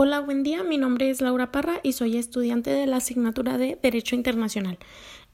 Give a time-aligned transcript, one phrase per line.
[0.00, 0.62] Hola, buen día.
[0.62, 4.78] Mi nombre es Laura Parra y soy estudiante de la asignatura de Derecho Internacional.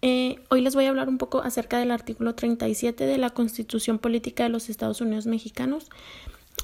[0.00, 3.98] Eh, hoy les voy a hablar un poco acerca del artículo 37 de la Constitución
[3.98, 5.90] Política de los Estados Unidos Mexicanos,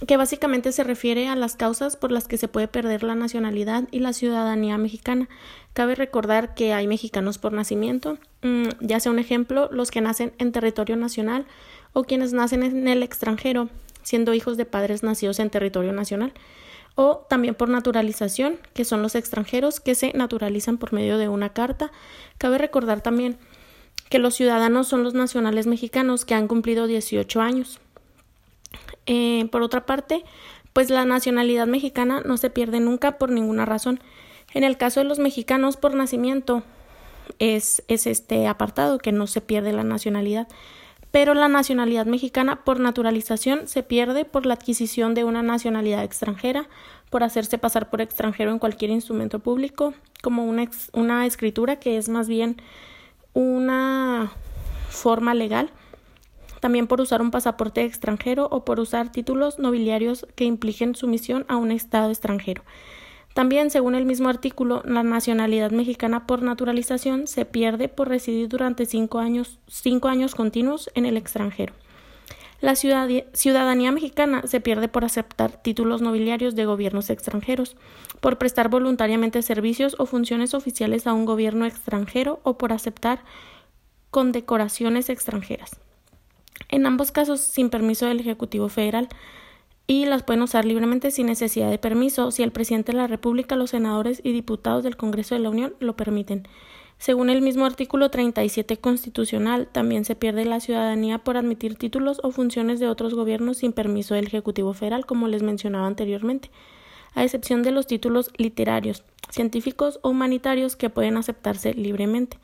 [0.06, 3.86] que básicamente se refiere a las causas por las que se puede perder la nacionalidad
[3.90, 5.28] y la ciudadanía mexicana.
[5.74, 10.32] Cabe recordar que hay mexicanos por nacimiento, mm, ya sea un ejemplo, los que nacen
[10.38, 11.44] en territorio nacional
[11.92, 13.68] o quienes nacen en el extranjero,
[14.02, 16.32] siendo hijos de padres nacidos en territorio nacional
[16.94, 21.52] o también por naturalización, que son los extranjeros que se naturalizan por medio de una
[21.52, 21.90] carta.
[22.38, 23.38] Cabe recordar también
[24.08, 27.80] que los ciudadanos son los nacionales mexicanos que han cumplido 18 años.
[29.06, 30.24] Eh, por otra parte,
[30.72, 34.00] pues la nacionalidad mexicana no se pierde nunca por ninguna razón.
[34.52, 36.62] En el caso de los mexicanos por nacimiento
[37.38, 40.48] es, es este apartado que no se pierde la nacionalidad
[41.10, 46.68] pero la nacionalidad mexicana por naturalización se pierde por la adquisición de una nacionalidad extranjera,
[47.10, 52.28] por hacerse pasar por extranjero en cualquier instrumento público, como una, escritura que es más
[52.28, 52.56] bien
[53.32, 54.30] una
[54.88, 55.70] forma legal,
[56.60, 61.56] también por usar un pasaporte extranjero o por usar títulos nobiliarios que impliquen sumisión a
[61.56, 62.62] un Estado extranjero.
[63.34, 68.86] También, según el mismo artículo, la nacionalidad mexicana por naturalización se pierde por residir durante
[68.86, 71.72] cinco años, cinco años continuos en el extranjero.
[72.60, 77.76] La ciudadanía mexicana se pierde por aceptar títulos nobiliarios de gobiernos extranjeros,
[78.20, 83.24] por prestar voluntariamente servicios o funciones oficiales a un gobierno extranjero o por aceptar
[84.10, 85.80] condecoraciones extranjeras.
[86.68, 89.08] En ambos casos, sin permiso del Ejecutivo Federal,
[89.90, 93.56] y las pueden usar libremente sin necesidad de permiso si el presidente de la República,
[93.56, 96.46] los senadores y diputados del Congreso de la Unión lo permiten.
[96.98, 102.30] Según el mismo artículo 37 constitucional, también se pierde la ciudadanía por admitir títulos o
[102.30, 106.52] funciones de otros gobiernos sin permiso del Ejecutivo Federal, como les mencionaba anteriormente,
[107.16, 112.38] a excepción de los títulos literarios, científicos o humanitarios que pueden aceptarse libremente.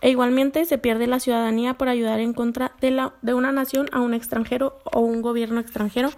[0.00, 3.88] E igualmente se pierde la ciudadanía por ayudar en contra de, la, de una nación
[3.92, 6.10] a un extranjero o un gobierno extranjero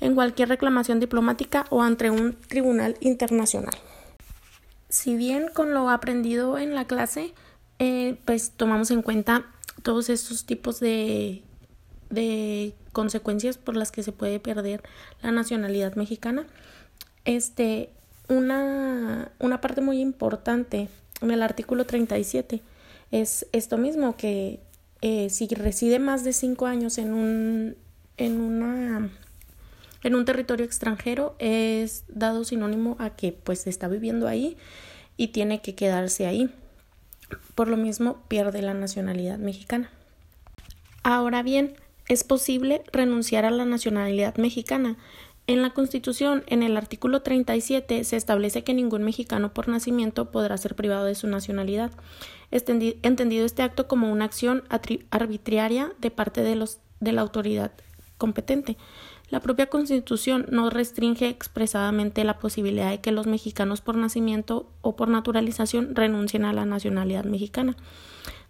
[0.00, 3.74] en cualquier reclamación diplomática o ante un tribunal internacional.
[4.88, 7.32] Si bien con lo aprendido en la clase,
[7.78, 9.46] eh, pues tomamos en cuenta
[9.82, 11.42] todos estos tipos de,
[12.10, 14.82] de consecuencias por las que se puede perder
[15.22, 16.46] la nacionalidad mexicana.
[17.24, 17.90] Este,
[18.28, 20.88] una, una parte muy importante
[21.20, 22.60] en el artículo 37
[23.12, 24.58] es esto mismo, que
[25.00, 27.76] eh, si reside más de cinco años en un,
[28.16, 29.10] en una
[30.02, 34.56] en un territorio extranjero es dado sinónimo a que pues está viviendo ahí
[35.16, 36.50] y tiene que quedarse ahí.
[37.54, 39.90] Por lo mismo pierde la nacionalidad mexicana.
[41.04, 41.74] Ahora bien,
[42.08, 44.96] es posible renunciar a la nacionalidad mexicana.
[45.48, 50.56] En la Constitución, en el artículo 37, se establece que ningún mexicano por nacimiento podrá
[50.56, 51.90] ser privado de su nacionalidad,
[52.52, 54.62] entendido este acto como una acción
[55.10, 57.72] arbitraria de parte de, la autoridad
[58.18, 58.76] competente.
[59.30, 64.94] La propia Constitución no restringe expresadamente la posibilidad de que los mexicanos por nacimiento o
[64.94, 67.76] por naturalización renuncien a la nacionalidad mexicana.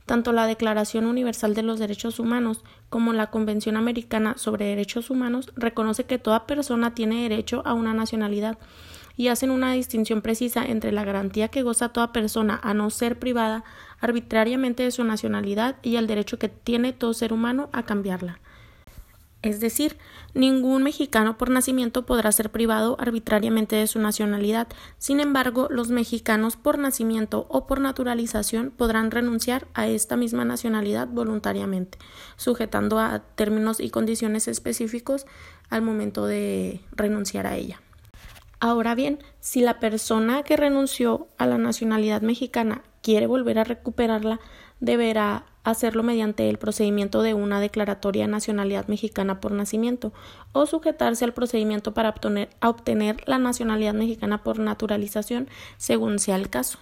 [0.07, 5.53] Tanto la Declaración Universal de los Derechos Humanos como la Convención Americana sobre Derechos Humanos
[5.57, 8.59] reconoce que toda persona tiene derecho a una nacionalidad
[9.17, 13.19] y hacen una distinción precisa entre la garantía que goza toda persona a no ser
[13.19, 13.65] privada
[14.01, 18.41] arbitrariamente de su nacionalidad y el derecho que tiene todo ser humano a cambiarla.
[19.43, 19.99] Es decir,
[20.35, 24.69] ningún mexicano por nacimiento podrá ser privado arbitrariamente de su nacionalidad.
[24.99, 31.09] Sin embargo, los mexicanos por nacimiento o por naturalización podrán renunciar a esta misma nacionalidad
[31.09, 31.99] voluntariamente,
[32.37, 35.27] sujetando a términos y condiciones específicos
[35.71, 37.81] al momento de renunciar a ella.
[38.61, 44.39] Ahora bien, si la persona que renunció a la nacionalidad mexicana quiere volver a recuperarla,
[44.79, 50.12] deberá hacerlo mediante el procedimiento de una declaratoria de nacionalidad mexicana por nacimiento
[50.53, 56.50] o sujetarse al procedimiento para obtener, obtener la nacionalidad mexicana por naturalización según sea el
[56.50, 56.79] caso.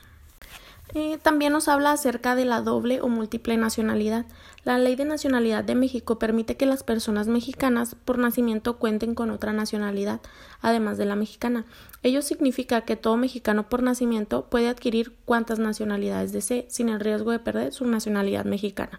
[0.93, 4.27] Eh, también nos habla acerca de la doble o múltiple nacionalidad.
[4.65, 9.31] La ley de nacionalidad de México permite que las personas mexicanas por nacimiento cuenten con
[9.31, 10.21] otra nacionalidad,
[10.61, 11.65] además de la mexicana.
[12.03, 17.31] Ello significa que todo mexicano por nacimiento puede adquirir cuantas nacionalidades desee, sin el riesgo
[17.31, 18.99] de perder su nacionalidad mexicana.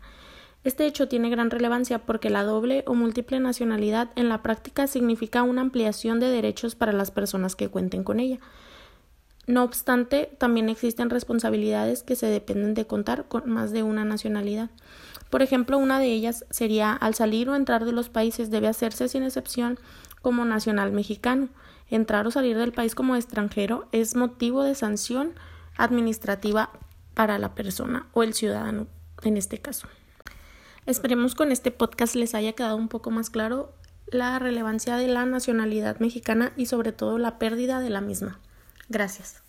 [0.63, 5.43] Este hecho tiene gran relevancia porque la doble o múltiple nacionalidad en la práctica significa
[5.43, 8.39] una ampliación de derechos para las personas que cuenten con ella.
[9.51, 14.69] No obstante, también existen responsabilidades que se dependen de contar con más de una nacionalidad.
[15.29, 19.09] Por ejemplo, una de ellas sería al salir o entrar de los países debe hacerse
[19.09, 19.77] sin excepción
[20.21, 21.49] como nacional mexicano.
[21.89, 25.33] entrar o salir del país como extranjero es motivo de sanción
[25.75, 26.69] administrativa
[27.13, 28.87] para la persona o el ciudadano
[29.21, 29.89] en este caso.
[30.85, 33.73] Esperemos con este podcast les haya quedado un poco más claro
[34.07, 38.39] la relevancia de la nacionalidad mexicana y sobre todo la pérdida de la misma.
[38.91, 39.41] Gracias.